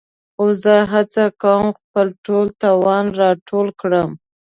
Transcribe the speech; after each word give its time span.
خو 0.33 0.45
زه 0.63 0.75
هڅه 0.93 1.23
کوم 1.41 1.65
خپل 1.79 2.07
ټول 2.25 2.45
توان 2.63 3.05
راټول 3.21 3.67
کړم. 3.81 4.09